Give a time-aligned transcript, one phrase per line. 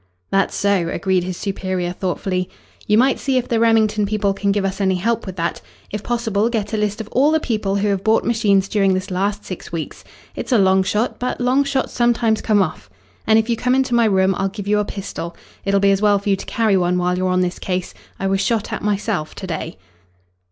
[0.31, 2.49] "That's so," agreed his superior thoughtfully.
[2.87, 5.61] "You might see if the Remington people can give us any help with that.
[5.91, 9.11] If possible, get a list of all the people who have bought machines during this
[9.11, 10.03] last six weeks.
[10.35, 12.89] It's a long shot, but long shots sometimes come off.
[13.27, 15.37] And if you come into my room I'll give you a pistol.
[15.65, 17.93] It'll be as well for you to carry one while you're on this case.
[18.19, 19.77] I was shot at myself, to day."